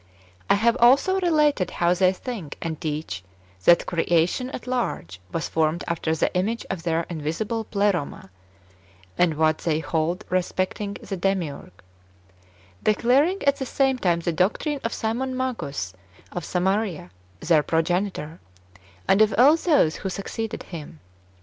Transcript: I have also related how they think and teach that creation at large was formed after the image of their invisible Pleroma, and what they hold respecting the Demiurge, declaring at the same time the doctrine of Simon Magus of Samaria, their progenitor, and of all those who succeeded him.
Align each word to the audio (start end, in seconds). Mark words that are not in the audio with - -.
I 0.49 0.55
have 0.55 0.75
also 0.79 1.19
related 1.19 1.69
how 1.77 1.93
they 1.93 2.11
think 2.11 2.57
and 2.59 2.81
teach 2.81 3.23
that 3.65 3.85
creation 3.85 4.49
at 4.49 4.65
large 4.65 5.21
was 5.31 5.47
formed 5.47 5.83
after 5.87 6.15
the 6.15 6.33
image 6.35 6.65
of 6.71 6.81
their 6.81 7.03
invisible 7.07 7.65
Pleroma, 7.65 8.31
and 9.15 9.35
what 9.35 9.59
they 9.59 9.77
hold 9.77 10.25
respecting 10.31 10.95
the 10.95 11.15
Demiurge, 11.17 11.69
declaring 12.81 13.43
at 13.43 13.57
the 13.57 13.65
same 13.67 13.99
time 13.99 14.21
the 14.21 14.33
doctrine 14.33 14.79
of 14.83 14.91
Simon 14.91 15.37
Magus 15.37 15.93
of 16.31 16.43
Samaria, 16.43 17.11
their 17.39 17.61
progenitor, 17.61 18.39
and 19.07 19.21
of 19.21 19.35
all 19.37 19.55
those 19.55 19.97
who 19.97 20.09
succeeded 20.09 20.63
him. 20.63 20.99